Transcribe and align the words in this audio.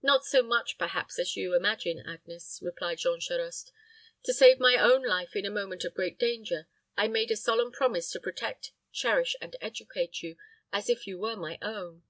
"Not 0.00 0.24
so 0.24 0.44
much, 0.44 0.78
perhaps, 0.78 1.18
as 1.18 1.34
you 1.34 1.56
imagine, 1.56 1.98
Agnes," 2.06 2.60
replied 2.62 2.98
Jean 2.98 3.18
Charost. 3.18 3.72
"To 4.22 4.32
save 4.32 4.60
my 4.60 4.76
own 4.76 5.02
life 5.02 5.34
in 5.34 5.44
a 5.44 5.50
moment 5.50 5.82
of 5.84 5.92
great 5.92 6.20
danger, 6.20 6.68
I 6.96 7.08
made 7.08 7.32
a 7.32 7.36
solemn 7.36 7.72
promise 7.72 8.12
to 8.12 8.20
protect, 8.20 8.70
cherish, 8.92 9.34
and 9.40 9.56
educate 9.60 10.22
you, 10.22 10.36
as 10.72 10.88
if 10.88 11.04
you 11.08 11.18
were 11.18 11.34
my 11.34 11.58
own. 11.62 12.04